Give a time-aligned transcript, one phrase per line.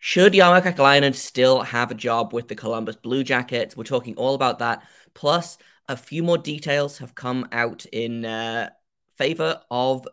[0.00, 3.76] Should Jarmo Kekalainen still have a job with the Columbus Blue Jackets?
[3.76, 4.82] We're talking all about that.
[5.14, 8.70] Plus, a few more details have come out in uh,
[9.16, 10.06] favor of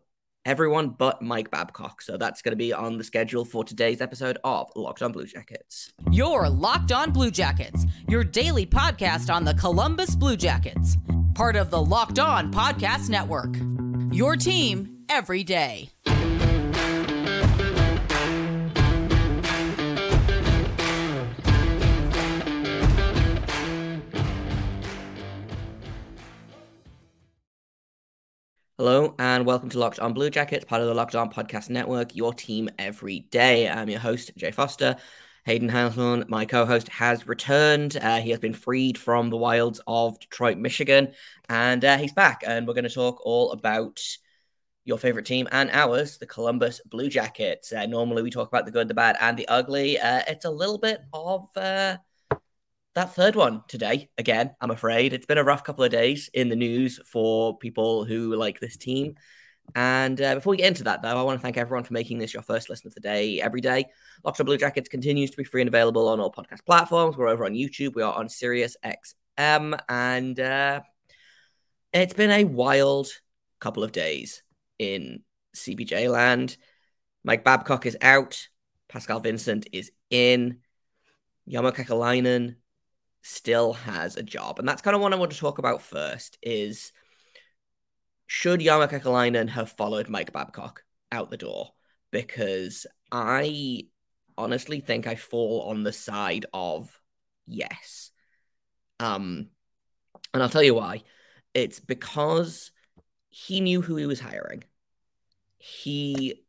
[0.46, 2.02] everyone but Mike Babcock.
[2.02, 5.26] So that's going to be on the schedule for today's episode of Locked On Blue
[5.26, 5.92] Jackets.
[6.12, 10.98] Your Locked On Blue Jackets, your daily podcast on the Columbus Blue Jackets,
[11.36, 13.56] part of the Locked On Podcast Network.
[14.12, 15.90] Your team every day.
[28.78, 32.14] Hello and welcome to Locked On Blue Jackets, part of the Locked On Podcast Network,
[32.14, 33.70] your team every day.
[33.70, 34.98] I'm your host, Jay Foster.
[35.46, 37.96] Hayden Hanselman, my co host, has returned.
[37.96, 41.14] Uh, he has been freed from the wilds of Detroit, Michigan,
[41.48, 42.44] and uh, he's back.
[42.46, 44.02] And we're going to talk all about
[44.84, 47.72] your favorite team and ours, the Columbus Blue Jackets.
[47.72, 49.98] Uh, normally, we talk about the good, the bad, and the ugly.
[49.98, 51.96] Uh, it's a little bit of uh,
[52.96, 54.10] that third one today.
[54.18, 58.06] Again, I'm afraid it's been a rough couple of days in the news for people
[58.06, 59.16] who like this team.
[59.74, 62.20] And uh, before we get into that, though, I want to thank everyone for making
[62.20, 63.86] this your first listen of the day every day.
[64.24, 67.18] Locked On Blue Jackets continues to be free and available on all podcast platforms.
[67.18, 67.96] We're over on YouTube.
[67.96, 70.82] We are on Sirius XM, and uh,
[71.92, 73.08] it's been a wild
[73.60, 74.42] couple of days
[74.80, 75.24] in
[75.56, 76.56] CBJ land.
[77.26, 78.48] Mike Babcock is out.
[78.88, 80.60] Pascal Vincent is in.
[81.50, 82.56] Jarmo Kekalainen
[83.26, 84.60] still has a job.
[84.60, 86.92] And that's kind of what I want to talk about first is
[88.28, 91.72] should Jarmo Kekalainen have followed Mike Babcock out the door?
[92.12, 93.86] Because I
[94.38, 96.88] honestly think I fall on the side of
[97.48, 98.12] yes.
[99.00, 99.48] Um,
[100.32, 101.02] and I'll tell you why.
[101.56, 102.72] It's because
[103.30, 104.64] he knew who he was hiring.
[105.58, 106.44] He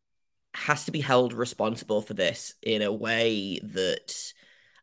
[0.52, 4.32] has to be held responsible for this in a way that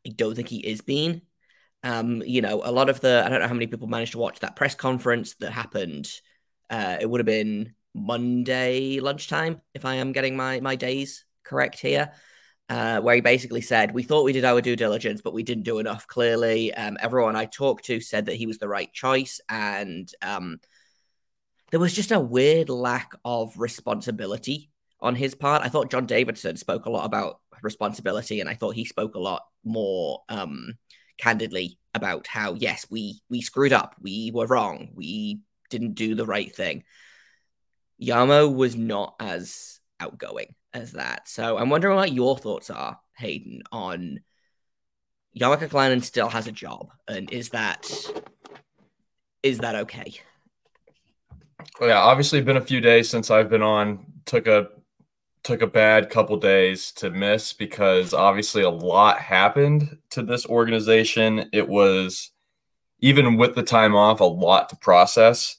[0.07, 1.21] I don't think he is being.
[1.83, 4.17] Um, you know, a lot of the I don't know how many people managed to
[4.17, 6.09] watch that press conference that happened.
[6.69, 11.79] Uh, it would have been Monday lunchtime, if I am getting my my days correct
[11.79, 12.11] here.
[12.69, 15.65] Uh, where he basically said, We thought we did our due diligence, but we didn't
[15.65, 16.07] do enough.
[16.07, 19.41] Clearly, um, everyone I talked to said that he was the right choice.
[19.49, 20.59] And um,
[21.71, 24.71] there was just a weird lack of responsibility
[25.01, 25.61] on his part.
[25.61, 29.19] I thought John Davidson spoke a lot about responsibility, and I thought he spoke a
[29.19, 30.77] lot more um,
[31.17, 36.25] candidly about how yes, we we screwed up, we were wrong, we didn't do the
[36.25, 36.83] right thing.
[38.01, 41.27] Jarmo was not as outgoing as that.
[41.27, 44.19] So I'm wondering what your thoughts are, Hayden, on
[45.37, 47.89] Jarmo Kekalainen still has a job, and is that
[49.41, 50.13] is that okay?
[51.79, 54.05] Well, yeah, obviously, been a few days since I've been on.
[54.25, 54.67] Took a
[55.43, 61.49] took a bad couple days to miss because obviously a lot happened to this organization.
[61.51, 62.31] It was
[62.99, 65.57] even with the time off, a lot to process.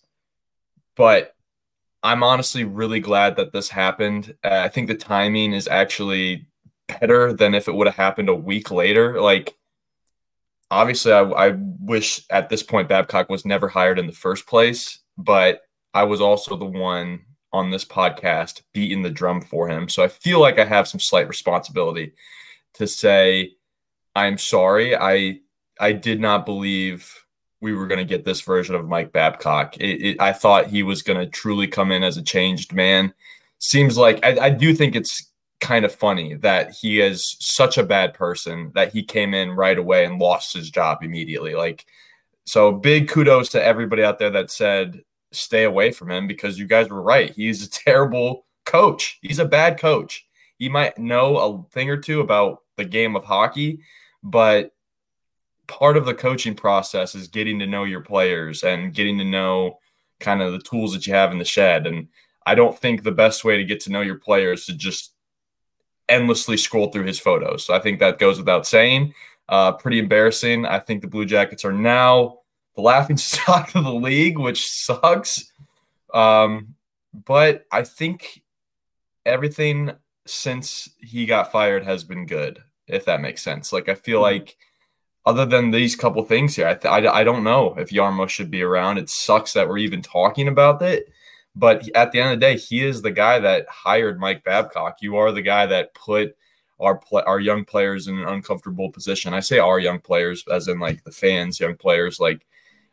[0.97, 1.35] But
[2.03, 4.35] I'm honestly really glad that this happened.
[4.43, 6.47] Uh, I think the timing is actually
[6.87, 9.21] better than if it would have happened a week later.
[9.21, 9.55] Like,
[10.71, 15.01] obviously, I, I wish at this point Babcock was never hired in the first place,
[15.19, 15.63] but
[15.93, 19.89] I was also the one on this podcast beating the drum for him.
[19.89, 22.13] So I feel like I have some slight responsibility
[22.75, 23.53] to say
[24.17, 24.97] I'm sorry.
[24.97, 25.41] I
[25.79, 27.25] I did not believe
[27.61, 29.77] we were going to get this version of Mike Babcock.
[29.79, 33.15] It, it, I thought he was going to truly come in as a changed man.
[33.59, 37.83] Seems like I, I do think it's kind of funny that he is such a
[37.85, 41.55] bad person that he came in right away and lost his job immediately.
[41.55, 41.87] Like,
[42.45, 45.03] so big kudos to everybody out there that said
[45.35, 47.33] stay away from him because you guys were right.
[47.35, 49.19] He's a terrible coach.
[49.23, 50.27] He's a bad coach.
[50.57, 53.81] He might know a thing or two about the game of hockey,
[54.23, 54.73] but
[55.67, 59.79] part of the coaching process is getting to know your players and getting to know
[60.21, 61.87] kind of the tools that you have in the shed.
[61.87, 62.09] And
[62.47, 65.13] I don't think the best way to get to know your players is to just
[66.09, 67.65] endlessly scroll through his photos.
[67.65, 69.15] So I think that goes without saying.
[69.49, 70.65] Uh, pretty embarrassing.
[70.65, 72.39] I think the Blue Jackets are now
[72.75, 75.51] the laughing stock of the league, which sucks.
[76.13, 76.75] Um,
[77.13, 78.43] but I think
[79.25, 79.93] everything
[80.27, 83.73] since he got fired has been good, if that makes sense.
[83.73, 84.39] Like I feel mm-hmm.
[84.39, 84.57] like
[85.27, 88.51] other than these couple things here, I, th- I, I don't know if Jarmo should
[88.51, 88.99] be around.
[88.99, 91.09] It sucks that we're even talking about it.
[91.57, 94.99] But at the end of the day, he is the guy that hired Mike Babcock.
[95.01, 96.37] You are the guy that put
[96.81, 99.33] our pl- our young players in an uncomfortable position.
[99.33, 102.19] I say our young players, as in like the fans, young players.
[102.19, 102.45] Like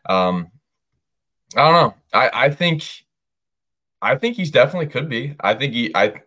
[0.06, 0.52] um,
[1.56, 1.96] I don't know.
[2.14, 2.84] I, I think
[4.02, 5.36] I think he's definitely could be.
[5.40, 6.22] I think he I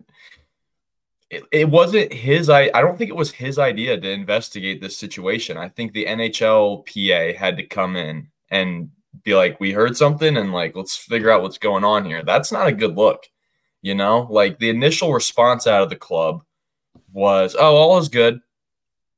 [1.31, 4.97] it, it wasn't his I I don't think it was his idea to investigate this
[4.97, 5.57] situation.
[5.57, 8.91] I think the NHLPA had to come in and
[9.23, 12.23] be like, we heard something and like let's figure out what's going on here.
[12.23, 13.25] That's not a good look.
[13.83, 16.43] You know, like the initial response out of the club
[17.13, 18.41] was, oh, all is good,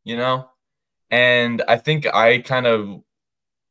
[0.02, 0.50] you know?
[1.10, 3.02] And I think I kind of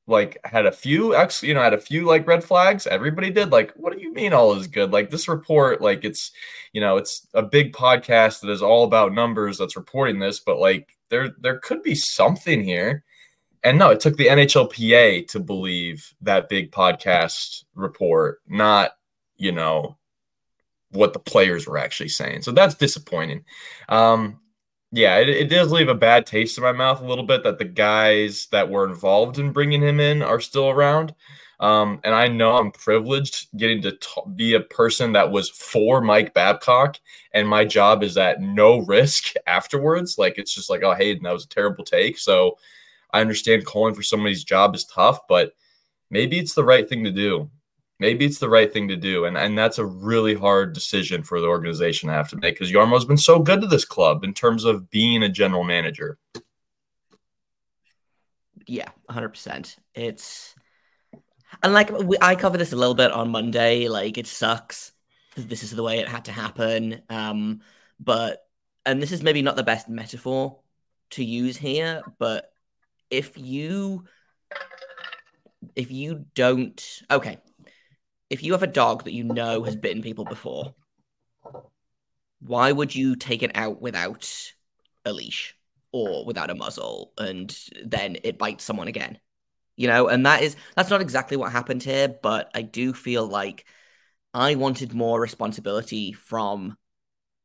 [0.07, 2.85] like had a few ex you know had a few like red flags.
[2.85, 4.91] Everybody did like what do you mean all is good?
[4.91, 6.31] Like this report like it's
[6.73, 10.59] you know it's a big podcast that is all about numbers that's reporting this but
[10.59, 13.03] like there there could be something here.
[13.63, 18.91] And no it took the NHLPA to believe that big podcast report not
[19.37, 19.97] you know
[20.91, 22.43] what the players were actually saying.
[22.43, 23.43] So that's disappointing.
[23.89, 24.39] Um
[24.95, 27.59] yeah, it, it does leave a bad taste in my mouth a little bit that
[27.59, 31.13] the guys that were involved in bringing him in are still around.
[31.59, 35.99] Um, and I know I'm privileged getting to t- be a person that was for
[35.99, 36.97] Mike Babcock,
[37.33, 40.17] and my job is at no risk afterwards.
[40.17, 42.17] Like it's just like, oh, Hayden, that was a terrible take.
[42.17, 42.57] So
[43.11, 45.55] I understand calling for somebody's job is tough, but
[46.09, 47.49] maybe it's the right thing to do
[47.99, 49.25] maybe it's the right thing to do.
[49.25, 52.71] And, and that's a really hard decision for the organization to have to make because
[52.71, 56.17] Jarmo's been so good to this club in terms of being a general manager.
[58.67, 59.77] Yeah, 100%.
[59.93, 60.55] It's,
[61.63, 63.87] and like we, I cover this a little bit on Monday.
[63.87, 64.91] Like it sucks.
[65.37, 67.01] This is the way it had to happen.
[67.09, 67.61] Um,
[67.99, 68.45] but,
[68.85, 70.59] and this is maybe not the best metaphor
[71.11, 72.51] to use here, but
[73.09, 74.05] if you,
[75.75, 77.39] if you don't, okay,
[78.29, 80.73] if you have a dog that you know has bitten people before,
[82.39, 84.29] why would you take it out without
[85.05, 85.55] a leash
[85.91, 89.19] or without a muzzle and then it bites someone again?
[89.75, 93.27] You know, and that is that's not exactly what happened here, but I do feel
[93.27, 93.65] like
[94.33, 96.77] I wanted more responsibility from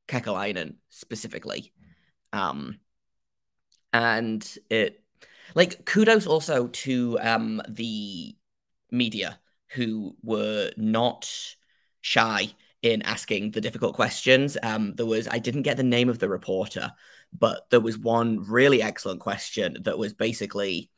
[0.08, 1.72] Kekalainen specifically.
[2.32, 2.78] Um
[3.92, 5.02] and it
[5.54, 8.36] like kudos also to um the
[8.90, 9.38] media
[9.72, 11.30] who were not
[12.00, 12.48] shy
[12.82, 14.56] in asking the difficult questions.
[14.62, 16.92] Um, there was, I didn't get the name of the reporter,
[17.36, 20.90] but there was one really excellent question that was basically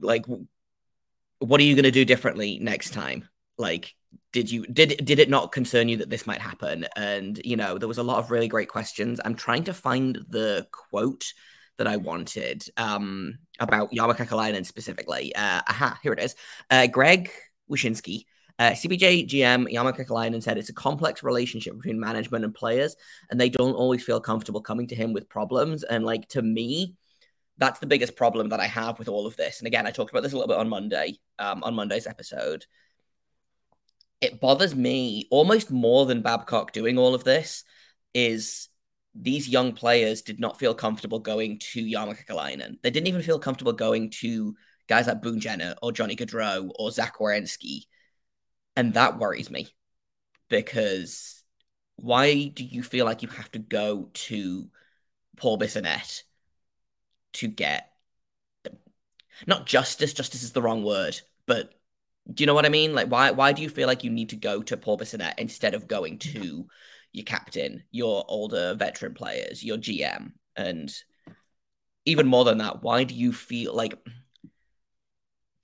[0.00, 0.24] like,
[1.38, 3.28] what are you going to do differently next time?
[3.56, 3.94] Like,
[4.32, 6.86] did you did did it not concern you that this might happen?
[6.96, 9.20] And you know, there was a lot of really great questions.
[9.24, 11.32] I'm trying to find the quote
[11.80, 15.34] that I wanted um, about Kekalainen specifically.
[15.34, 16.36] Uh, aha, here it is.
[16.68, 17.30] Uh, Greg
[17.70, 18.26] Wyshynski,
[18.58, 22.96] uh, CBJ GM Kekalainen said it's a complex relationship between management and players,
[23.30, 25.82] and they don't always feel comfortable coming to him with problems.
[25.82, 26.96] And like to me,
[27.56, 29.60] that's the biggest problem that I have with all of this.
[29.60, 32.66] And again, I talked about this a little bit on Monday, um, on Monday's episode.
[34.20, 37.64] It bothers me almost more than Babcock doing all of this
[38.12, 38.69] is
[39.14, 42.80] these young players did not feel comfortable going to Jarmo Kekalainen.
[42.82, 44.54] They didn't even feel comfortable going to
[44.88, 47.84] guys like Boone Jenner or Johnny Gaudreau or Zach Werenski.
[48.76, 49.68] And that worries me
[50.48, 51.42] because
[51.96, 54.68] why do you feel like you have to go to
[55.36, 56.22] Paul Bissonnette
[57.34, 57.90] to get
[59.46, 61.72] not justice, justice is the wrong word, but
[62.32, 62.94] do you know what I mean?
[62.94, 65.74] Like why why do you feel like you need to go to Paul Bissonnette instead
[65.74, 66.66] of going to
[67.12, 70.92] your captain, your older veteran players, your GM, and
[72.04, 73.94] even more than that, why do you feel like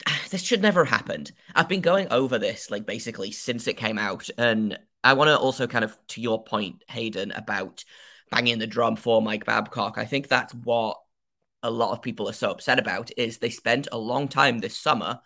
[0.30, 1.32] this should never have happened?
[1.54, 5.38] I've been going over this like basically since it came out, and I want to
[5.38, 7.84] also kind of to your point, Hayden, about
[8.30, 9.98] banging the drum for Mike Babcock.
[9.98, 10.98] I think that's what
[11.62, 14.78] a lot of people are so upset about is they spent a long time this
[14.78, 15.20] summer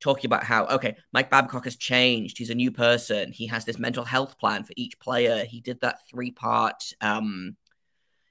[0.00, 2.38] talking about how okay mike babcock has changed.
[2.38, 3.32] He's a new person.
[3.32, 5.44] He has this mental health plan for each player.
[5.44, 7.56] He did that three part um,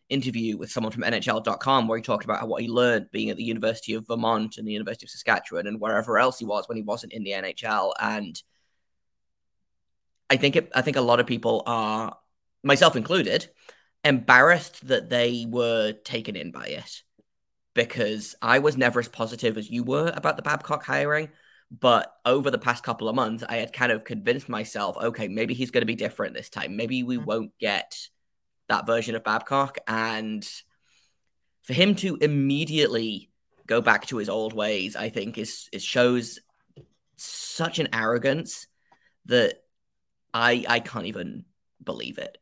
[0.10, 3.44] interview with someone from nhl.com where he talked about what he learned being at the
[3.44, 6.84] university of vermont and the university of saskatchewan and wherever else he was when he
[6.84, 8.44] wasn't in the nhl and
[10.30, 12.16] i think it, i think a lot of people are
[12.64, 13.48] myself included
[14.04, 17.02] embarrassed that they were taken in by it
[17.74, 21.30] because I was never as positive as you were about the Babcock hiring.
[21.72, 25.54] But over the past couple of months, I had kind of convinced myself, okay, maybe
[25.54, 26.76] he's going to be different this time.
[26.76, 27.26] Maybe we mm-hmm.
[27.26, 27.98] won't get
[28.70, 29.80] that version of Babcock.
[29.88, 30.48] And
[31.64, 33.30] for him to immediately
[33.68, 36.40] go back to his old ways, I think is it shows
[37.18, 38.68] such an arrogance
[39.26, 39.64] that
[40.34, 41.46] I I can't even
[41.84, 42.38] believe it.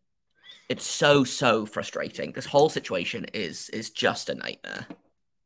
[0.68, 2.34] It's so so frustrating.
[2.34, 4.86] This whole situation is is just a nightmare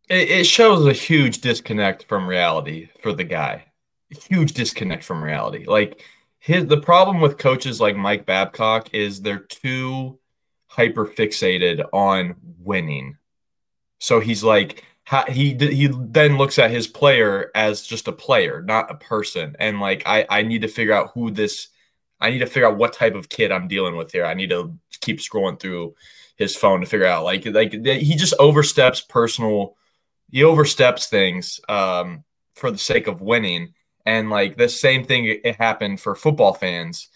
[0.10, 3.66] it, it shows a huge disconnect from reality for the guy.
[4.10, 5.66] Huge disconnect from reality.
[5.66, 6.04] Like
[6.40, 10.20] his the problem with coaches like Mike Babcock is they're too
[10.68, 13.18] hyper fixated on winning.
[14.00, 14.84] So he's like,
[15.30, 19.80] he he then looks at his player as just a player, not a person, and
[19.80, 21.70] like I I need to figure out who this.
[22.20, 24.26] I need to figure out what type of kid I'm dealing with here.
[24.26, 25.96] I need to keep scrolling through
[26.36, 29.76] his phone to figure out like like he just oversteps personal.
[30.32, 32.24] He oversteps things um,
[32.56, 33.74] for the sake of winning,
[34.08, 37.10] and like the same thing it happened for football fans.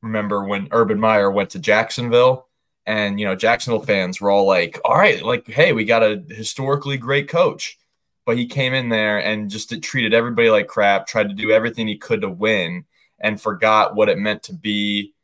[0.00, 2.46] Remember when Urban Meyer went to Jacksonville
[2.86, 6.22] and you know Jacksonville fans were all like, "All right, like hey, we got a
[6.30, 7.78] historically great coach."
[8.24, 11.88] But he came in there and just treated everybody like crap, tried to do everything
[11.88, 12.84] he could to win
[13.20, 15.14] and forgot what it meant to be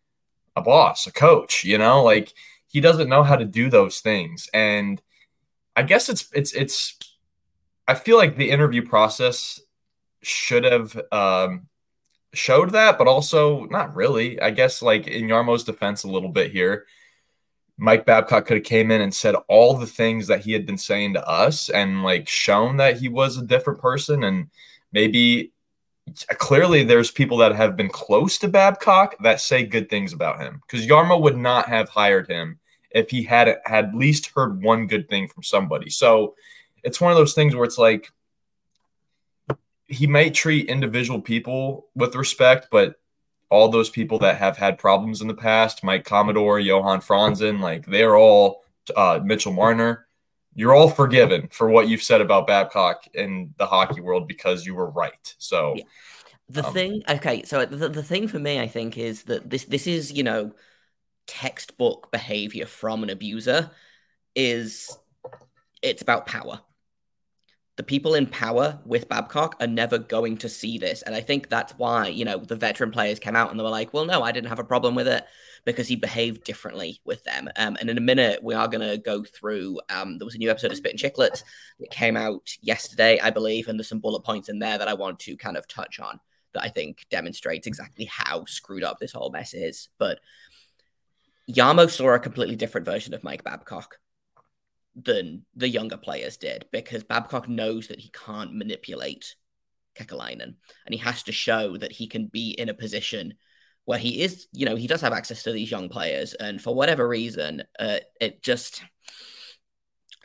[0.57, 2.03] a boss, a coach, you know?
[2.03, 2.33] Like
[2.69, 4.49] he doesn't know how to do those things.
[4.55, 5.01] And
[5.77, 6.99] I guess it's it's it's
[7.89, 9.61] I feel like the interview process
[10.23, 11.69] should have um
[12.33, 14.41] showed that, but also not really.
[14.41, 16.87] I guess like in Jarmo's defense a little bit here
[17.83, 20.79] Mike Babcock could have came in and said all the things that he had been
[20.79, 24.49] saying to us and like shown that he was a different person and
[24.93, 25.53] maybe
[26.39, 30.61] clearly there's people that have been close to Babcock that say good things about him
[30.67, 32.61] because Jarmo would not have hired him
[32.91, 35.89] if he had had at least heard one good thing from somebody.
[35.89, 36.35] So
[36.85, 38.13] it's one of those things where it's like
[39.93, 42.97] he might treat individual people with respect, but
[43.51, 47.85] all those people that have had problems in the past, Mike Commodore, Johan Franzen, like
[47.85, 48.65] they're all
[48.97, 50.07] uh, Mitchell Marner.
[50.55, 54.75] You're all forgiven for what you've said about Babcock in the hockey world because you
[54.75, 55.35] were right.
[55.39, 55.85] So yeah.
[56.49, 59.65] the um, thing, okay, so the, the thing for me, I think, is that this
[59.65, 60.53] this is you know
[61.27, 63.71] textbook behavior from an abuser.
[64.35, 64.97] Is
[65.83, 66.61] it's about power
[67.77, 71.01] the people in power with Babcock are never going to see this.
[71.03, 73.71] And I think that's why, you know, the veteran players came out and they were
[73.71, 75.25] like, well, no, I didn't have a problem with it
[75.65, 77.49] because he behaved differently with them.
[77.57, 79.81] Um, and in a minute, we are going to go through.
[79.89, 81.45] Um, there was a new episode of Spittin' Chiclets
[81.81, 84.95] that came out yesterday, I believe, and there's some bullet points in there that I
[84.95, 86.21] want to kind of touch on
[86.53, 89.89] that I think demonstrates exactly how screwed up this whole mess is.
[89.97, 90.21] But
[91.51, 93.97] Jarmo saw a completely different version of Mike Babcock
[94.95, 99.35] than the younger players did because Babcock knows that he can't manipulate
[99.99, 100.55] Kekalainen
[100.87, 103.35] and he has to show that he can be in a position
[103.85, 106.35] where he is, you know, he does have access to these young players.
[106.35, 108.83] And for whatever reason, uh, it just,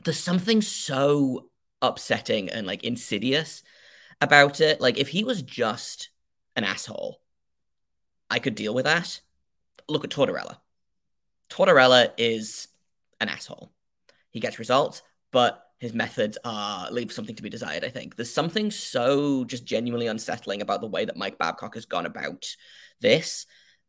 [0.03, 1.49] there's something so
[1.81, 3.63] upsetting and like insidious
[4.21, 4.79] about it.
[4.79, 6.09] Like if he was just
[6.55, 7.19] an asshole,
[8.29, 9.21] I could deal with that.
[9.89, 10.57] Look at Tortorella.
[11.49, 12.67] Tortorella is
[13.19, 13.71] an asshole.
[14.37, 15.01] He gets results,
[15.31, 17.83] but his methods are leave something to be desired.
[17.83, 21.85] I think there's something so just genuinely unsettling about the way that Mike Babcock has
[21.85, 22.45] gone about
[23.01, 23.47] this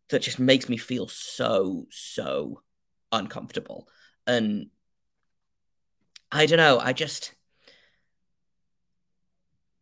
[0.09, 2.63] that just makes me feel so so
[3.13, 3.89] uncomfortable.
[4.27, 4.69] And
[6.33, 6.79] I don't know.
[6.79, 7.35] I just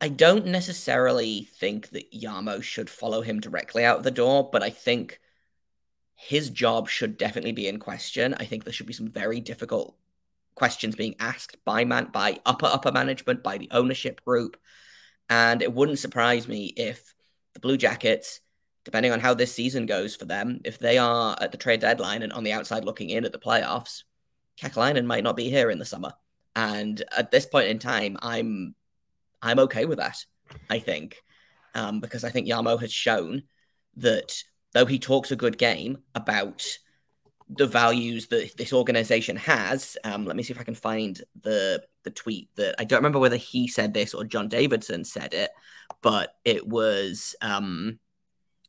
[0.01, 4.71] I don't necessarily think that Jarmo should follow him directly out the door, but I
[4.71, 5.21] think
[6.17, 8.35] his job should definitely be in question.
[8.35, 9.97] I think there should be some very difficult
[10.57, 14.57] questions being asked by man by upper upper management by the ownership group.
[15.29, 17.15] And it wouldn't surprise me if
[17.55, 18.41] the blue jackets
[18.85, 22.23] depending on how this season goes for them if they are at the trade deadline
[22.23, 24.03] and on the outside looking in at the playoffs
[24.61, 26.13] Kekalainen might not be here in the summer.
[26.55, 28.75] And at this point in time i'm
[29.43, 30.25] i'm okay with that
[30.71, 31.17] i think
[31.75, 33.43] um, because i think Jarmo has shown
[33.97, 36.67] that though he talks a good game about
[37.49, 39.97] the values that this organization has.
[40.05, 43.19] Um, let me see if I can find the the tweet that I don't remember
[43.19, 45.51] whether he said this or John Davidson said it,
[46.03, 47.99] but it was um,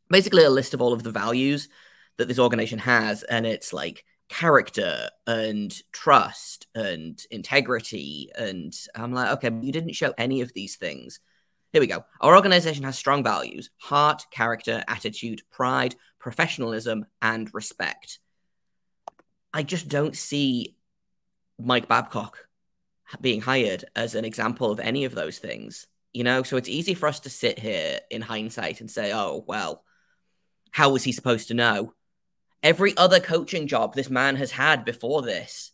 [0.09, 1.69] basically a list of all of the values
[2.17, 8.29] that this organization has, and it's like character and trust and integrity.
[8.37, 11.19] And I'm like, okay, you didn't show any of these things.
[11.73, 12.05] Here we go.
[12.21, 18.19] Our organization has strong values heart, character, attitude, pride, professionalism, and respect.
[19.57, 20.75] I just don't see
[21.57, 22.47] Mike Babcock
[23.19, 25.87] being hired as an example of any of those things.
[26.13, 29.43] You know, so it's easy for us to sit here in hindsight and say, oh,
[29.47, 29.83] well,
[30.69, 31.95] how was he supposed to know?
[32.61, 35.71] Every other coaching job this man has had before this,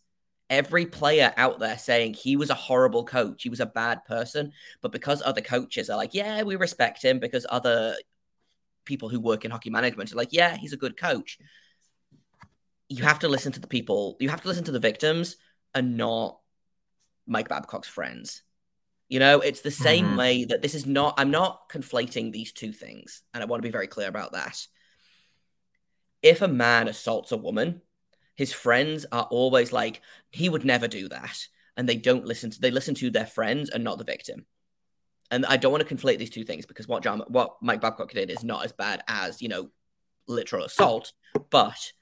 [0.48, 4.52] every player out there saying he was a horrible coach, he was a bad person,
[4.80, 7.96] but because other coaches are like, yeah, we respect him, because other
[8.86, 11.38] people who work in hockey management are like, yeah, he's a good coach
[12.88, 15.36] you have to listen to the people, you have to listen to the victims
[15.74, 16.38] and not
[17.26, 18.42] Mike Babcock's friends.
[19.08, 20.16] You know, it's the same mm-hmm.
[20.16, 23.22] way that this is not, I'm not conflating these two things.
[23.32, 24.66] And I want to be very clear about that.
[26.22, 27.82] If a man assaults a woman,
[28.34, 30.00] his friends are always like,
[30.30, 31.46] he would never do that.
[31.76, 34.46] And they don't listen to, they listen to their friends and not the victim.
[35.30, 38.10] And I don't want to conflate these two things because what John, what Mike Babcock
[38.12, 39.70] did is not as bad as, you know,
[40.26, 41.12] literal assault.
[41.50, 41.92] But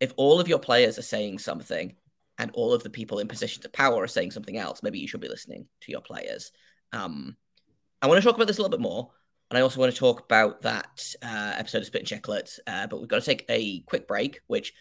[0.00, 1.94] if all of your players are saying something
[2.38, 5.06] and all of the people in positions of power are saying something else, maybe you
[5.06, 6.52] should be listening to your players.
[6.92, 7.36] Um,
[8.02, 9.10] I want to talk about this a little bit more.
[9.50, 12.60] And I also want to talk about that uh, episode of Spittin' Chiclets.
[12.66, 14.72] Uh, but we've got to take a quick break, which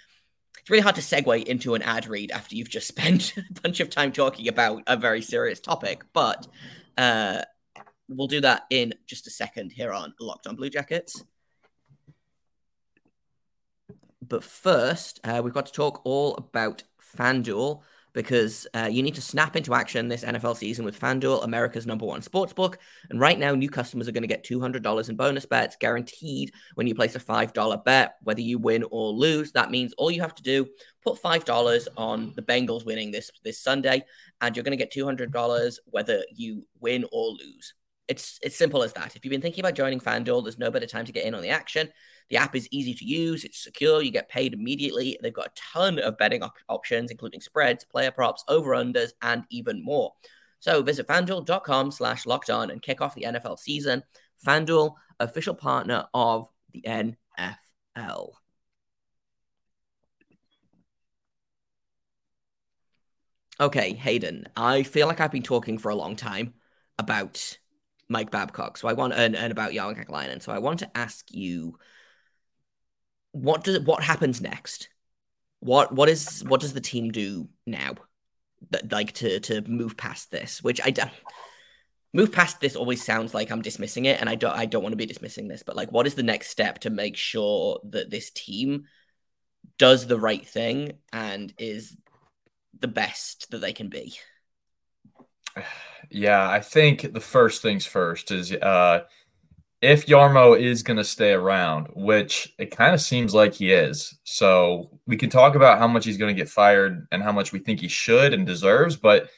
[0.59, 3.79] it's really hard to segue into an ad read after you've just spent a bunch
[3.79, 6.03] of time talking about a very serious topic.
[6.13, 6.47] But
[6.97, 7.41] uh,
[8.07, 11.23] we'll do that in just a second here on Locked on Blue Jackets.
[14.27, 16.83] But first, uh, we've got to talk all about
[17.17, 17.81] FanDuel
[18.13, 22.05] because uh, you need to snap into action this NFL season with FanDuel, America's number
[22.05, 22.75] one sportsbook.
[23.09, 26.87] And right now, new customers are going to get $200 in bonus bets guaranteed when
[26.87, 29.51] you place a $5 bet, whether you win or lose.
[29.51, 30.67] That means all you have to do,
[31.03, 34.03] put $5 on the Bengals winning this, this Sunday,
[34.41, 37.73] and you're going to get $200 whether you win or lose.
[38.09, 39.15] It's, it's simple as that.
[39.15, 41.43] If you've been thinking about joining FanDuel, there's no better time to get in on
[41.43, 41.89] the action.
[42.29, 45.17] The app is easy to use, it's secure, you get paid immediately.
[45.21, 49.83] They've got a ton of betting op- options, including spreads, player props, over-unders, and even
[49.83, 50.13] more.
[50.59, 54.03] So visit fanduel.com slash locked on and kick off the NFL season.
[54.45, 56.83] FanDuel, official partner of the
[57.37, 58.31] NFL.
[63.61, 66.53] Okay, Hayden, I feel like I've been talking for a long time
[66.97, 67.57] about
[68.09, 68.77] Mike Babcock.
[68.77, 70.41] So I want and, and about Jarmo Kekalainen.
[70.41, 71.77] So I want to ask you
[73.31, 74.89] what does what happens next?
[75.59, 77.95] What what is what does the team do now?
[78.71, 81.11] That like to to move past this, which I don't
[82.11, 84.93] move past this always sounds like I'm dismissing it, and I don't I don't want
[84.93, 88.09] to be dismissing this, but like what is the next step to make sure that
[88.09, 88.85] this team
[89.77, 91.95] does the right thing and is
[92.77, 94.15] the best that they can be?
[96.09, 99.01] Yeah, I think the first things first is uh
[99.81, 104.17] if Jarmo is going to stay around, which it kind of seems like he is.
[104.25, 107.53] So we can talk about how much he's going to get fired and how much
[107.53, 109.29] we think he should and deserves, but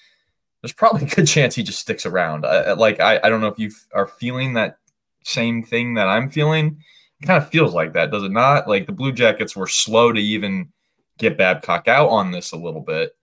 [0.62, 2.46] there's probably a good chance he just sticks around.
[2.46, 4.78] I, like, I, I don't know if you are feeling that
[5.24, 6.82] same thing that I'm feeling.
[7.22, 8.68] It kind of feels like that, does it not?
[8.68, 10.70] Like the Blue Jackets were slow to even
[11.20, 13.16] get Babcock out on this a little bit,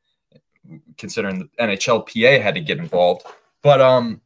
[0.96, 3.22] considering the NHLPA had to get involved.
[3.62, 4.20] But um,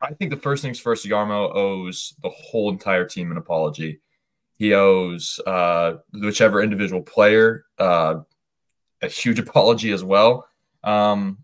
[0.00, 4.00] I think the first things first, Jarmo owes the whole entire team an apology.
[4.58, 8.20] He owes uh, whichever individual player uh,
[9.02, 10.48] a huge apology as well.
[10.84, 11.38] Um,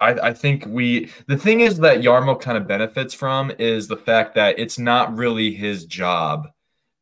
[0.00, 3.96] I, I, think we the thing is that Jarmo kind of benefits from is the
[3.96, 6.48] fact that it's not really his job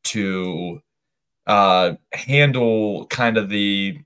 [0.04, 0.80] to
[1.46, 3.98] uh, handle kind of the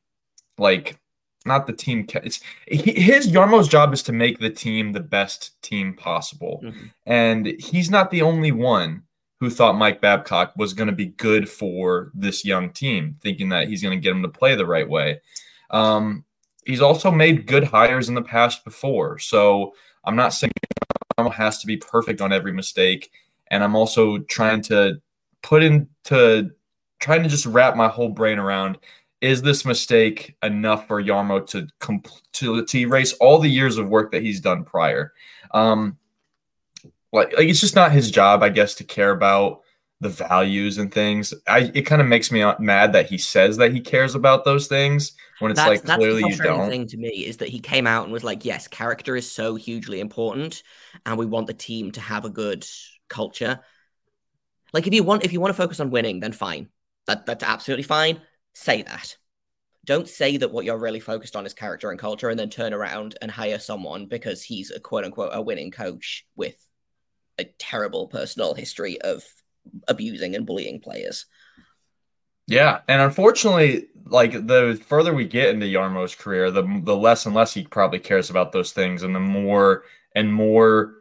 [0.58, 0.96] like
[1.44, 2.06] not the team.
[2.22, 6.86] It's his Jarmo's job is to make the team the best team possible, mm-hmm.
[7.06, 9.02] and he's not the only one
[9.40, 13.68] who thought Mike Babcock was going to be good for this young team, thinking that
[13.68, 15.20] he's going to get him to play the right way.
[15.70, 16.24] Um,
[16.64, 20.52] he's also made good hires in the past before, so I'm not saying
[21.18, 23.10] Jarmo has to be perfect on every mistake,
[23.48, 25.00] and I'm also trying to
[25.42, 26.50] put into
[27.00, 28.78] trying to just wrap my whole brain around
[29.24, 31.66] is this mistake enough for Jarmo to
[32.32, 35.14] to, to erase all the years of work that he's done prior?
[35.52, 35.96] Um,
[37.10, 39.62] like, like it's just not his job, I guess, to care about
[40.02, 41.32] the values and things.
[41.48, 44.66] I it kind of makes me mad that he says that he cares about those
[44.66, 46.68] things when it's that's, like clearly you don't.
[46.68, 49.54] Thing to me is that he came out and was like, "Yes, character is so
[49.54, 50.62] hugely important,
[51.06, 52.66] and we want the team to have a good
[53.08, 53.60] culture."
[54.74, 56.68] Like if you want if you want to focus on winning, then fine.
[57.06, 58.20] That that's absolutely fine
[58.54, 59.16] say that.
[59.84, 62.72] Don't say that what you're really focused on is character and culture and then turn
[62.72, 66.56] around and hire someone because he's a quote unquote a winning coach with
[67.38, 69.22] a terrible personal history of
[69.88, 71.26] abusing and bullying players.
[72.46, 77.34] Yeah, and unfortunately, like the further we get into Jarmo's career, the the less and
[77.34, 80.96] less he probably cares about those things, and the more and more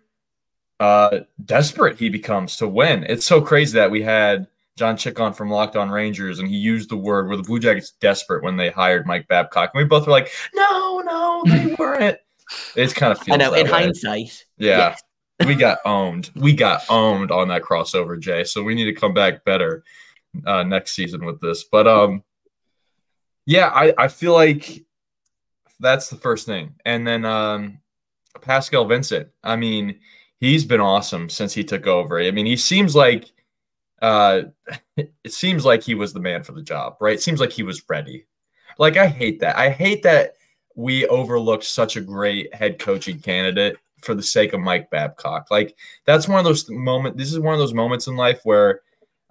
[0.79, 3.05] uh, desperate he becomes to win.
[3.07, 6.89] It's so crazy that we had John Chickon from Locked On Rangers, and he used
[6.89, 9.71] the word where the Blue Jackets desperate when they hired Mike Babcock.
[9.73, 12.17] And we both were like, no, no, they weren't.
[12.75, 13.71] It's kind of feels I know, in way.
[13.71, 14.45] hindsight.
[14.57, 14.95] Yeah.
[15.39, 15.47] Yes.
[15.47, 16.31] we got owned.
[16.35, 18.43] We got owned on that crossover, Jay.
[18.43, 19.83] So we need to come back better
[20.45, 21.65] uh, next season with this.
[21.65, 22.23] But um,
[23.45, 24.83] yeah, I, I feel like
[25.79, 26.75] that's the first thing.
[26.85, 27.79] And then um,
[28.41, 29.29] Pascal Vincent.
[29.43, 29.99] I mean,
[30.39, 32.19] he's been awesome since he took over.
[32.19, 33.31] I mean, he seems like
[34.03, 34.43] uh,
[34.97, 37.15] it seems like he was the man for the job, right?
[37.15, 38.27] It seems like he was ready.
[38.77, 39.57] Like I hate that.
[39.57, 40.35] I hate that
[40.75, 45.49] we overlooked such a great head coaching candidate for the sake of Mike Babcock.
[45.49, 47.17] Like that's one of those moments.
[47.17, 48.81] This is one of those moments in life where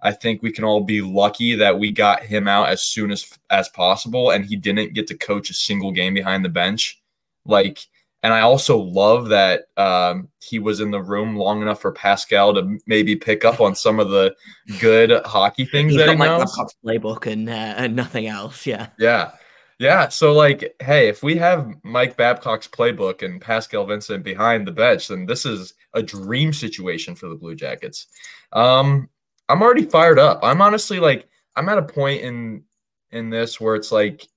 [0.01, 3.37] I think we can all be lucky that we got him out as soon as
[3.49, 7.01] as possible, and he didn't get to coach a single game behind the bench.
[7.45, 7.79] Like,
[8.23, 12.53] and I also love that um, he was in the room long enough for Pascal
[12.53, 14.33] to maybe pick up on some of the
[14.79, 16.55] good hockey things He's that got he Mike knows.
[16.55, 18.65] Babcock's playbook and uh, and nothing else.
[18.65, 18.87] Yeah.
[18.97, 19.31] Yeah.
[19.77, 20.07] Yeah.
[20.07, 25.09] So, like, hey, if we have Mike Babcock's playbook and Pascal Vincent behind the bench,
[25.09, 28.07] then this is a dream situation for the Blue Jackets.
[28.53, 29.09] Um,
[29.49, 30.39] I'm already fired up.
[30.43, 32.63] I'm honestly like, I'm at a point in
[33.11, 34.27] in this where it's like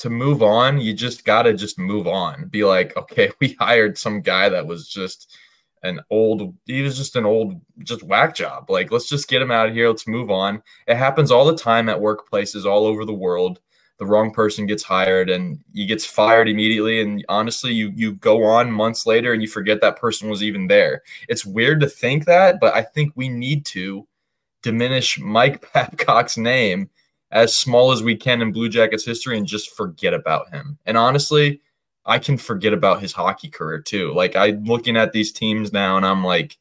[0.00, 2.48] to move on, you just gotta just move on.
[2.48, 5.36] Be like, okay, we hired some guy that was just
[5.82, 8.70] an old he was just an old just whack job.
[8.70, 9.88] Like, let's just get him out of here.
[9.88, 10.62] Let's move on.
[10.86, 13.60] It happens all the time at workplaces all over the world
[14.00, 18.42] the wrong person gets hired and he gets fired immediately and honestly you you go
[18.44, 22.24] on months later and you forget that person was even there it's weird to think
[22.24, 24.08] that but i think we need to
[24.62, 26.88] diminish mike babcock's name
[27.32, 30.96] as small as we can in blue jackets history and just forget about him and
[30.96, 31.60] honestly
[32.06, 35.96] i can forget about his hockey career too like i'm looking at these teams now
[35.96, 36.56] and i'm like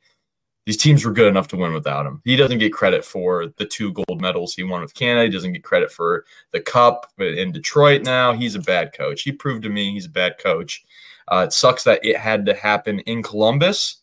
[0.69, 2.21] these teams were good enough to win without him.
[2.23, 5.25] He doesn't get credit for the two gold medals he won with Canada.
[5.25, 8.33] He doesn't get credit for the cup in Detroit now.
[8.33, 9.23] He's a bad coach.
[9.23, 10.85] He proved to me he's a bad coach.
[11.27, 14.01] Uh, it sucks that it had to happen in Columbus,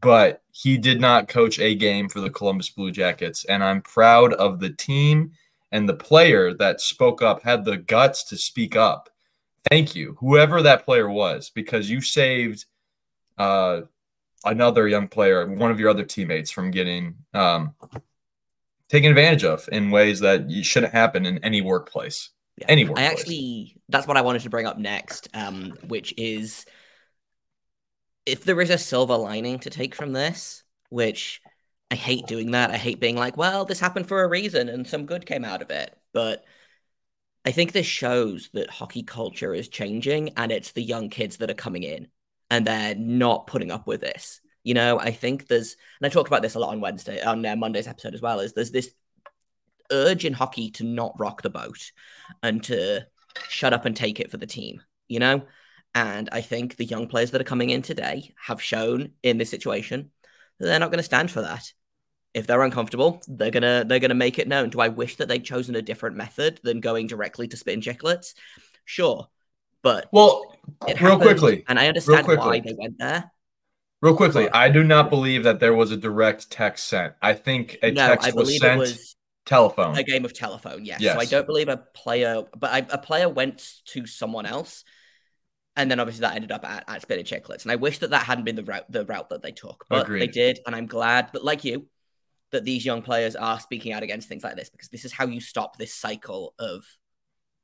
[0.00, 3.44] but he did not coach a game for the Columbus Blue Jackets.
[3.46, 5.32] And I'm proud of the team
[5.74, 9.10] and the player that spoke up, had the guts to speak up.
[9.68, 12.64] Thank you, whoever that player was, because you saved
[13.38, 13.80] uh,
[14.44, 17.74] another young player, one of your other teammates, from getting um,
[18.88, 22.30] taken advantage of in ways that you shouldn't happen in any workplace.
[22.56, 22.66] Yeah.
[22.68, 23.08] Any workplace.
[23.08, 26.66] I actually, that's what I wanted to bring up next, um, which is
[28.26, 31.40] if there is a silver lining to take from this, which
[31.90, 32.70] I hate doing that.
[32.70, 35.62] I hate being like, well, this happened for a reason and some good came out
[35.62, 35.96] of it.
[36.12, 36.44] But
[37.44, 41.50] I think this shows that hockey culture is changing and it's the young kids that
[41.50, 42.08] are coming in
[42.50, 44.40] and they're not putting up with this.
[44.62, 47.44] You know, I think there's, and I talked about this a lot on Wednesday, on
[47.44, 48.94] uh, Monday's episode as well, is there's this
[49.92, 51.92] urge in hockey to not rock the boat
[52.42, 53.06] and to
[53.48, 55.42] shut up and take it for the team, you know?
[55.94, 59.50] And I think the young players that are coming in today have shown in this
[59.50, 60.10] situation
[60.60, 61.72] they're not going to stand for that.
[62.32, 64.70] If they're uncomfortable, they're gonna they're gonna make it known.
[64.70, 68.34] Do I wish that they'd chosen a different method than going directly to Spittin' Chiclets?
[68.84, 69.28] Sure,
[69.82, 70.56] but well,
[70.88, 73.30] it real happened, quickly, and I understand why they went there.
[74.00, 77.14] real quickly, I do not believe that there was a direct text sent.
[77.22, 79.96] I think a no, text was sent it was telephone.
[79.96, 80.84] a game of telephone.
[80.84, 81.00] Yes.
[81.00, 81.14] Yes.
[81.14, 84.84] So I don't believe a player, but I, a player went to someone else,
[85.76, 87.62] and then obviously that ended up at, at Spittin' Chiclets.
[87.62, 90.08] And I wish that that hadn't been the route the route that they took, but
[90.18, 91.30] they did, and I'm glad.
[91.32, 91.88] But like you,
[92.54, 95.26] that these young players are speaking out against things like this because this is how
[95.26, 96.84] you stop this cycle of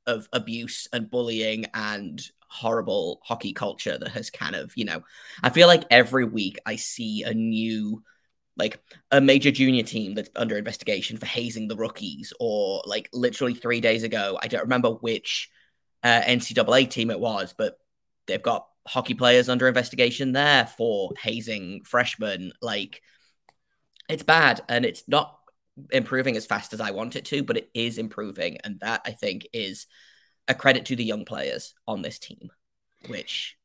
[0.05, 5.01] of abuse and bullying and horrible hockey culture that has kind of you know
[5.43, 8.03] i feel like every week i see a new
[8.57, 13.53] like a major junior team that's under investigation for hazing the rookies or like literally
[13.53, 15.49] three days ago i don't remember which
[16.03, 17.77] uh, ncaa team it was but
[18.27, 23.01] they've got hockey players under investigation there for hazing freshmen like
[24.09, 25.37] it's bad and it's not
[25.91, 28.57] improving as fast as I want it to, but it is improving.
[28.63, 29.87] And that I think is
[30.47, 32.51] a credit to the young players on this team,
[33.07, 33.55] which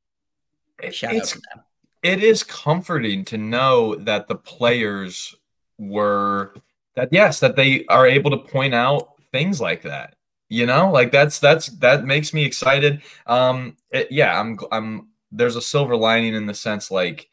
[0.90, 1.64] shout It's- out to them.
[2.03, 5.35] it is comforting to know that the players
[5.79, 6.55] were
[6.95, 10.16] that yes that they are able to point out things like that
[10.49, 13.03] you know like that's that's that makes me excited.
[13.27, 17.29] Um it- yeah i'm i'm there's a silver lining in the sense like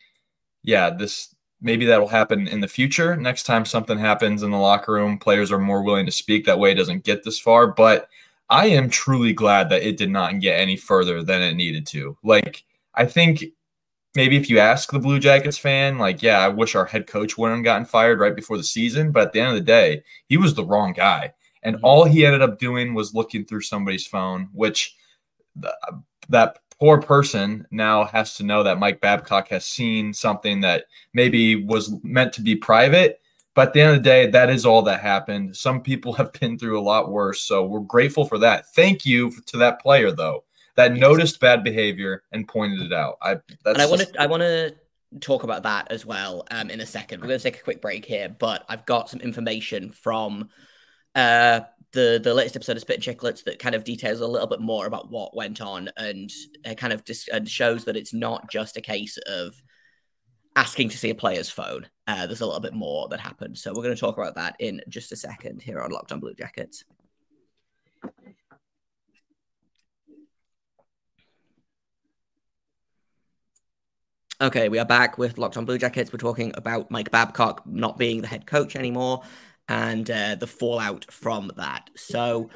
[0.63, 4.93] yeah this maybe that'll happen in the future next time something happens in the locker
[4.93, 5.17] room.
[5.17, 8.09] Players are more willing to speak that way it doesn't get this far but
[8.49, 12.17] i am truly glad that it did not get any further than it needed to.
[12.23, 12.63] Like
[12.95, 13.43] i think
[14.15, 17.37] maybe if you ask the Blue Jackets fan, like, yeah, I wish our head coach
[17.37, 20.03] wouldn't have gotten fired right before the season, but at the end of the day,
[20.27, 21.33] he was the wrong guy.
[21.63, 21.79] And Mhm.
[21.83, 24.95] all he ended up doing was looking through somebody's phone, which
[25.61, 25.73] th-
[26.29, 31.63] that poor person now has to know that Mike Babcock has seen something that maybe
[31.63, 33.21] was meant to be private.
[33.55, 35.55] But at the end of the day, that is all that happened.
[35.55, 37.41] Some people have been through a lot worse.
[37.41, 38.65] So we're grateful for that.
[38.73, 40.43] Thank you to that player, though,
[40.75, 43.17] that noticed bad behavior and pointed it out.
[43.21, 44.75] I that's and I want to I want to
[45.19, 47.21] talk about that as well um, in a second.
[47.21, 50.49] We're going to take a quick break here, but I've got some information from
[51.15, 51.61] uh,
[51.93, 54.87] the the latest episode of Spittin' Chiclets that kind of details a little bit more
[54.87, 56.31] about what went on and
[56.65, 59.53] uh, kind of just and shows that it's not just a case of
[60.55, 61.87] asking to see a player's phone.
[62.07, 63.57] Uh, there's a little bit more that happened.
[63.57, 66.19] So we're going to talk about that in just a second here on Locked On
[66.19, 66.83] Blue Jackets.
[74.41, 76.11] Okay, we are back with Locked On Blue Jackets.
[76.11, 79.23] We're talking about Mike Babcock not being the head coach anymore
[79.67, 81.89] and uh, the fallout from that.
[81.95, 82.49] So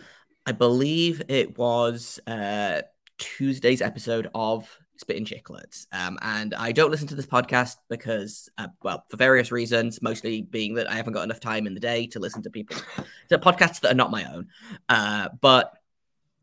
[0.46, 2.82] I believe it was uh,
[3.18, 5.88] Tuesday's episode of Spittin' Chiclets.
[5.92, 10.42] Um, and I don't listen to this podcast because, uh, well, for various reasons, mostly
[10.42, 12.78] being that I haven't got enough time in the day to listen to people,
[13.30, 14.48] to podcasts that are not my own.
[14.90, 15.74] Uh, but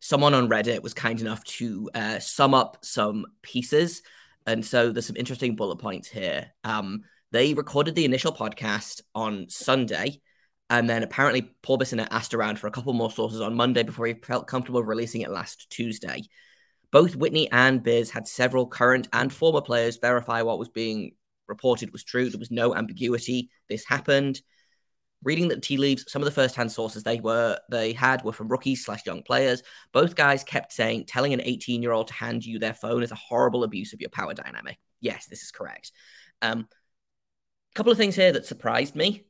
[0.01, 4.03] someone on Reddit was kind enough to uh, sum up some pieces.
[4.47, 6.53] And so there's some interesting bullet points here.
[6.63, 10.21] Um, they recorded the initial podcast on Sunday.
[10.71, 14.07] And then apparently Paul Bissonnette asked around for a couple more sources on Monday before
[14.07, 16.23] he felt comfortable releasing it last Tuesday.
[16.91, 21.13] Both Whitney and Biz had several current and former players verify what was being
[21.49, 22.31] reported was true.
[22.31, 23.51] There was no ambiguity.
[23.69, 24.41] This happened.
[25.23, 28.49] Reading the tea leaves, some of the first-hand sources they were they had were from
[28.49, 29.63] rookies slash young players.
[29.93, 33.65] Both guys kept saying telling an 18-year-old to hand you their phone is a horrible
[33.65, 34.79] abuse of your power dynamic.
[35.01, 35.93] Yes, this is correct.
[36.43, 36.69] Um,
[37.73, 39.25] a couple of things here that surprised me.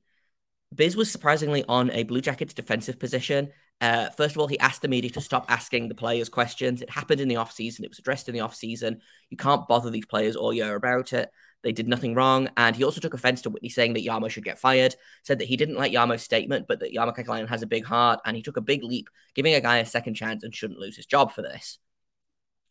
[0.74, 3.50] Biz was surprisingly on a Blue Jackets defensive position.
[3.80, 6.80] Uh, first of all, he asked the media to stop asking the players questions.
[6.80, 7.80] It happened in the offseason.
[7.80, 8.98] It was addressed in the offseason.
[9.30, 11.30] You can't bother these players all year about it.
[11.62, 12.48] They did nothing wrong.
[12.56, 15.48] And he also took offense to Whitney saying that Jarmo should get fired, said that
[15.48, 18.20] he didn't like Jarmo's statement, but that Jarmo Kekalainen has a big heart.
[18.24, 20.96] And he took a big leap, giving a guy a second chance and shouldn't lose
[20.96, 21.78] his job for this.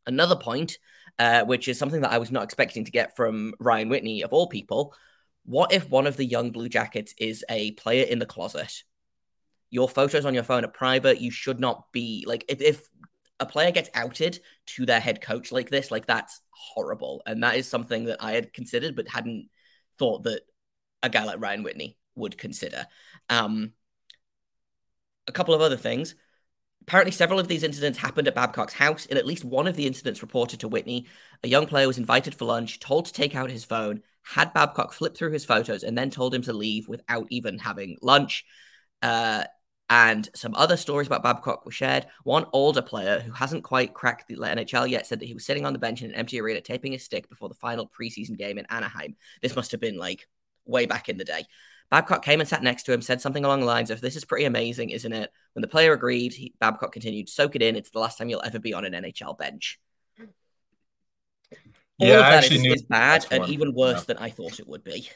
[0.05, 0.77] Another point,
[1.19, 4.33] uh, which is something that I was not expecting to get from Ryan Whitney, of
[4.33, 4.93] all people.
[5.45, 8.84] What if one of the young Blue Jackets is a player in the closet
[9.73, 11.19] your photos on your phone are private.
[11.19, 12.88] You should not be like if, if
[13.39, 17.23] a player gets outed to their head coach like this, like that's horrible.
[17.25, 19.49] And that is something that I had considered but hadn't
[19.97, 20.41] thought that
[21.01, 22.86] a guy like Ryan Whitney would consider.
[23.32, 23.73] Um,
[25.27, 26.13] a couple of other things.
[26.84, 29.08] Apparently, several of these incidents happened at Babcock's house.
[29.08, 31.08] In at least one of the incidents reported to Whitney,
[31.43, 34.93] a young player was invited for lunch, told to take out his phone, had Babcock
[34.93, 38.45] flip through his photos, and then told him to leave without even having lunch.
[39.01, 39.43] Uh,
[39.89, 42.07] and some other stories about Babcock were shared.
[42.23, 45.65] One older player who hasn't quite cracked the NHL yet said that he was sitting
[45.65, 48.57] on the bench in an empty arena taping his stick before the final preseason game
[48.57, 49.15] in Anaheim.
[49.41, 50.27] This must have been like
[50.65, 51.45] way back in the day.
[51.91, 54.25] Babcock came and sat next to him, said something along the lines of, This is
[54.25, 55.31] pretty amazing, isn't it?
[55.53, 57.75] When the player agreed, he, Babcock continued, Soak it in.
[57.75, 59.79] It's the last time you'll ever be on an NHL bench.
[62.03, 64.03] All yeah, of that is, is bad and even worse yeah.
[64.07, 65.09] than I thought it would be.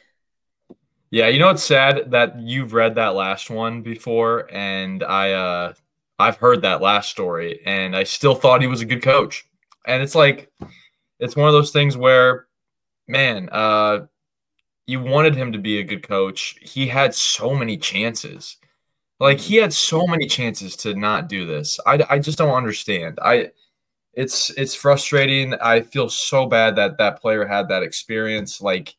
[1.09, 5.73] Yeah, you know it's sad that you've read that last one before, and I uh
[6.17, 9.45] I've heard that last story, and I still thought he was a good coach.
[9.85, 10.51] And it's like
[11.19, 12.47] it's one of those things where,
[13.07, 14.05] man, uh,
[14.85, 16.55] you wanted him to be a good coach.
[16.61, 18.57] He had so many chances.
[19.19, 21.79] Like he had so many chances to not do this.
[21.85, 23.19] I, I just don't understand.
[23.21, 23.51] I
[24.17, 25.53] it's it's frustrating.
[25.53, 28.59] I feel so bad that that player had that experience.
[28.59, 28.95] Like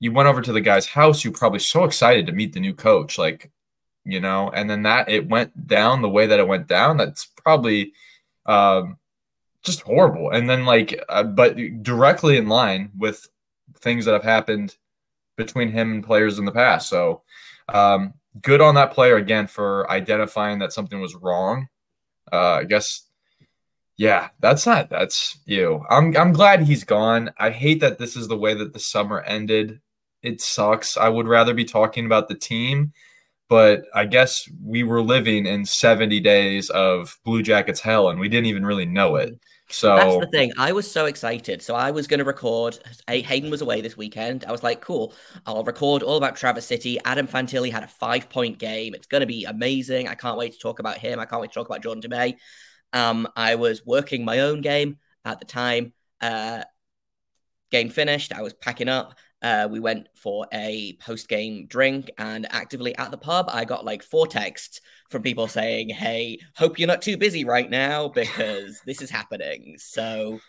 [0.00, 2.72] you went over to the guy's house, you're probably so excited to meet the new
[2.72, 3.50] coach, like,
[4.04, 6.96] you know, and then that it went down the way that it went down.
[6.96, 7.92] That's probably
[8.46, 8.96] um,
[9.62, 10.30] just horrible.
[10.30, 13.28] And then, like, uh, but directly in line with
[13.80, 14.76] things that have happened
[15.36, 16.88] between him and players in the past.
[16.88, 17.20] So,
[17.68, 21.68] um, good on that player again for identifying that something was wrong.
[22.32, 23.07] Uh, I guess
[23.98, 25.84] yeah, that's not that's you.
[25.90, 27.30] I'm I'm glad he's gone.
[27.38, 29.80] I hate that this is the way that the summer ended
[30.22, 30.96] it sucks.
[30.96, 32.92] I would rather be talking about the team,
[33.48, 38.28] but I guess we were living in 70 days of Blue Jackets hell and we
[38.28, 39.38] didn't even really know it.
[39.70, 40.52] So that's the thing.
[40.56, 41.60] I was so excited.
[41.60, 42.78] So I was going to record.
[43.06, 44.46] Hayden was away this weekend.
[44.46, 45.12] I was like, cool.
[45.44, 46.98] I'll record all about Traverse City.
[47.04, 48.94] Adam Fantilli had a five point game.
[48.94, 50.08] It's going to be amazing.
[50.08, 51.20] I can't wait to talk about him.
[51.20, 52.36] I can't wait to talk about Jordan Dumais.
[52.92, 55.92] Um, I was working my own game at the time.
[56.20, 56.62] Uh,
[57.70, 58.32] game finished.
[58.32, 59.14] I was packing up.
[59.40, 63.48] Uh, we went for a post game drink and actively at the pub.
[63.52, 67.68] I got like four texts from people saying, Hey, hope you're not too busy right
[67.70, 69.76] now because this is happening.
[69.78, 70.40] So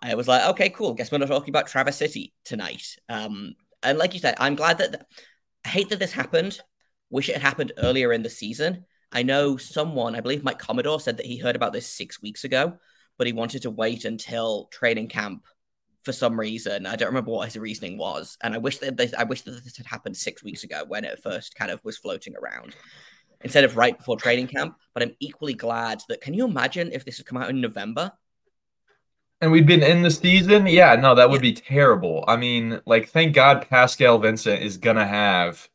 [0.00, 0.94] I was like, Okay, cool.
[0.94, 2.96] Guess we're not talking about Traverse City tonight.
[3.08, 5.04] Um, and like you said, I'm glad that th-
[5.64, 6.60] I hate that this happened.
[7.10, 8.84] Wish it had happened earlier in the season.
[9.14, 12.44] I know someone, I believe Mike Commodore, said that he heard about this six weeks
[12.44, 12.74] ago,
[13.16, 15.44] but he wanted to wait until training camp
[16.02, 16.84] for some reason.
[16.84, 19.64] I don't remember what his reasoning was, and I wish that this, I wish that
[19.64, 22.74] this had happened six weeks ago when it first kind of was floating around.
[23.44, 24.76] instead of right before training camp.
[24.92, 26.20] But I'm equally glad that.
[26.20, 28.10] Can you imagine if this had come out in November?
[29.40, 30.66] And we'd been in the season?
[30.66, 32.24] Yeah, no, that would be terrible.
[32.26, 35.68] I mean, like, thank God Pascal Vincent is going to have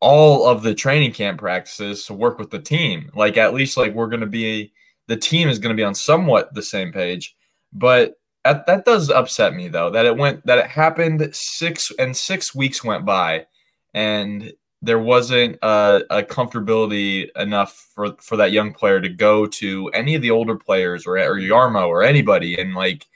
[0.00, 3.10] all of the training camp practices to work with the team.
[3.14, 4.72] Like, at least, like, we're going to be,
[5.06, 7.36] the team is going to be on somewhat the same page.
[7.72, 12.16] But that, that does upset me, though, that it went, that it happened six and
[12.16, 13.46] six weeks went by
[13.94, 19.88] and there wasn't a, a, comfortability enough for for that young player to go to
[19.88, 23.06] any of the older players or or Jarmo or anybody and like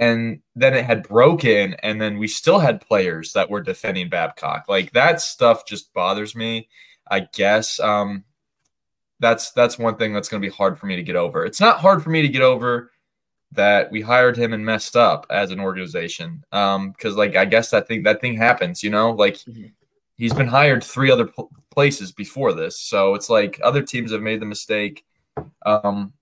[0.00, 4.64] and then it had broken and then we still had players that were defending Babcock.
[4.68, 6.68] Like that stuff just bothers me.
[7.08, 8.24] I guess um
[9.20, 11.44] that's that's one thing that's going to be hard for me to get over.
[11.44, 12.90] It's not hard for me to get over
[13.52, 16.42] that we hired him and messed up as an organization.
[16.50, 19.12] Um cuz like I guess that thing that thing happens, you know?
[19.12, 19.66] Like mm-hmm
[20.20, 24.20] he's been hired three other pl- places before this, so it's like other teams have
[24.20, 25.04] made the mistake.
[25.64, 26.12] Um,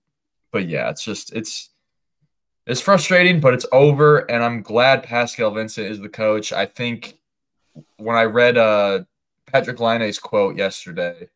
[0.51, 1.69] but yeah, it's just it's
[2.69, 6.53] it's frustrating, but it's over, and I'm glad Pascal Vincent is the coach.
[6.53, 7.17] I think
[7.97, 8.99] when I read uh,
[9.51, 11.29] Patrik Laine's quote yesterday,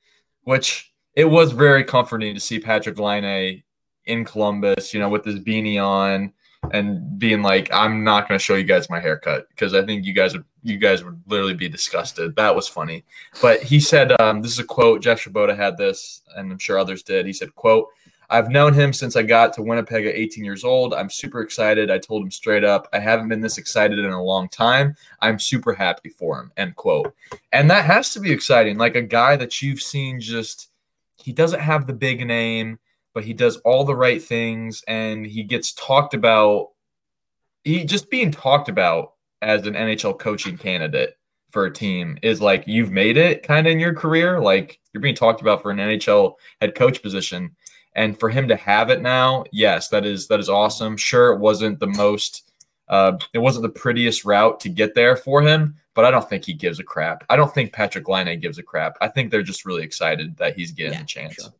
[0.43, 3.63] which it was very comforting to see Patrik Laine
[4.05, 6.31] in Columbus, you know, with his beanie on
[6.71, 10.05] and being like, I'm not going to show you guys my haircut because I think
[10.05, 12.35] you guys would you guys would literally be disgusted.
[12.35, 13.03] That was funny.
[13.41, 15.01] But he said, um, this is a quote.
[15.01, 17.25] Jeff Svoboda had this, and I'm sure others did.
[17.25, 17.89] He said, quote,
[18.29, 20.93] I've known him since I got to Winnipeg at 18 years old.
[20.93, 21.91] I'm super excited.
[21.91, 24.95] I told him straight up, I haven't been this excited in a long time.
[25.21, 26.51] I'm super happy for him.
[26.57, 27.13] End quote.
[27.51, 28.77] And that has to be exciting.
[28.77, 30.69] Like a guy that you've seen just,
[31.17, 32.79] he doesn't have the big name
[33.13, 36.69] but he does all the right things and he gets talked about
[37.63, 41.17] he just being talked about as an NHL coaching candidate
[41.49, 45.01] for a team is like you've made it kind of in your career like you're
[45.01, 47.55] being talked about for an NHL head coach position
[47.95, 51.39] and for him to have it now yes that is that is awesome sure it
[51.39, 52.49] wasn't the most
[52.89, 56.45] uh, it wasn't the prettiest route to get there for him but I don't think
[56.45, 57.23] he gives a crap.
[57.29, 58.97] I don't think Patrik Laine gives a crap.
[59.01, 61.35] I think they're just really excited that he's getting yeah, a chance.
[61.35, 61.53] Sure.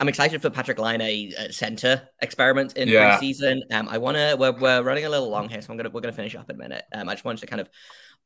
[0.00, 3.18] I'm excited for Patrik Laine uh, center experiment in yeah.
[3.18, 3.60] preseason.
[3.70, 4.36] Um, I want to.
[4.38, 6.56] We're, we're running a little long here, so I'm gonna we're gonna finish up in
[6.56, 6.84] a minute.
[6.92, 7.68] Um, I just wanted to kind of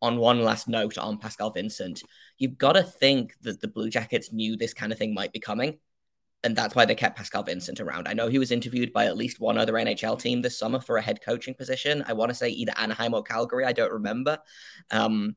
[0.01, 2.03] on one last note on Pascal Vincent.
[2.39, 5.41] You've got to think that the Blue Jackets knew this kind of thing might be
[5.41, 5.79] coming,
[6.45, 8.07] and that's why they kept Pascal Vincent around.
[8.07, 10.97] I know he was interviewed by at least one other NHL team this summer for
[10.97, 12.05] a head coaching position.
[12.07, 13.65] I want to say either Anaheim or Calgary.
[13.65, 14.39] I don't remember.
[14.91, 15.35] Um,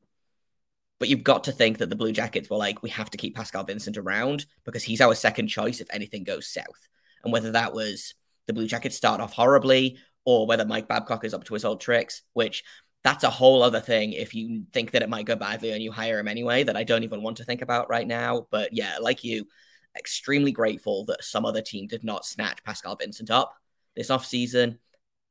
[1.00, 3.34] but you've got to think that the Blue Jackets were like, we have to keep
[3.34, 6.88] Pascal Vincent around because he's our second choice if anything goes south.
[7.24, 8.14] And whether that was
[8.46, 11.80] the Blue Jackets start off horribly or whether Mike Babcock is up to his old
[11.80, 12.62] tricks, which
[13.02, 15.90] that's a whole other thing if you think that it might go badly and you
[15.90, 18.46] hire him anyway, that I don't even want to think about right now.
[18.52, 19.48] But yeah, like you,
[19.96, 23.54] extremely grateful that some other team did not snatch Pascal Vincent up
[23.96, 24.78] this offseason.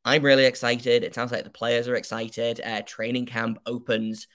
[0.04, 1.04] I'm really excited.
[1.04, 2.62] It sounds like the players are excited.
[2.64, 4.28] Uh, training camp opens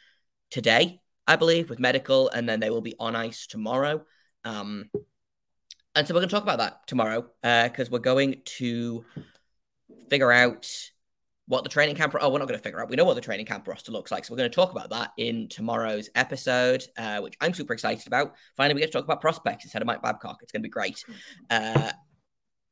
[0.51, 1.01] today.
[1.29, 4.05] I believe, with medical, and then they will be on ice tomorrow.
[4.45, 4.91] Um,
[5.97, 9.05] and so we're going to talk about that tomorrow because uh, we're going to
[10.09, 10.71] figure out
[11.49, 12.15] what the training camp.
[12.21, 12.89] Oh, we're not going to figure out.
[12.89, 14.91] We know what the training camp roster looks like, so we're going to talk about
[14.91, 18.35] that in tomorrow's episode, uh, which I'm super excited about.
[18.57, 20.39] Finally, we get to talk about prospects instead of Mike Babcock.
[20.43, 21.05] It's going to be great.
[21.49, 21.93] Uh,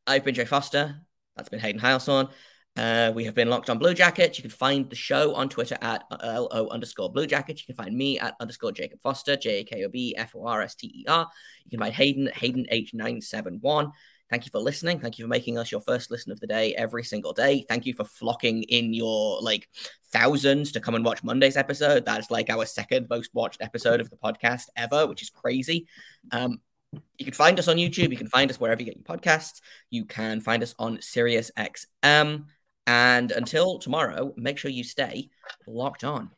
[0.07, 1.01] I've been Jay Foster.
[1.37, 2.31] That's been Hayden Heilson.
[2.77, 4.37] Uh, we have been locked on Blue Jackets.
[4.37, 7.63] You can find the show on Twitter at LO underscore Blue Jackets.
[7.63, 10.45] You can find me at underscore Jakob Forster, J A K O B F O
[10.45, 11.29] R S T E R.
[11.65, 13.93] You can find Hayden Hayden H971.
[14.35, 14.99] Thank you for listening.
[14.99, 17.65] Thank you for making us your first listen of the day every single day.
[17.69, 19.69] Thank you for flocking in your like
[20.11, 22.05] thousands to come and watch Monday's episode.
[22.05, 25.87] That's like our second most watched episode of the podcast ever, which is crazy.
[26.33, 26.59] Um,
[27.17, 28.11] you can find us on YouTube.
[28.11, 29.61] You can find us wherever you get your podcasts.
[29.91, 32.47] You can find us on SiriusXM.
[32.89, 35.31] And until tomorrow, make sure you stay
[35.69, 36.33] locked on.